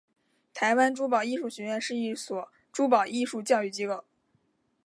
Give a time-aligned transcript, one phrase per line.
[0.51, 4.03] 台湾珠宝艺术学院是一所珠宝艺术教育机构。